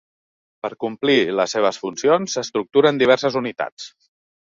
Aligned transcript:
Per 0.65 0.71
complir 0.83 1.17
les 1.41 1.55
seves 1.57 1.81
funcions 1.83 2.37
s'estructura 2.39 2.95
en 2.97 3.07
diverses 3.07 3.43
unitats. 3.45 3.91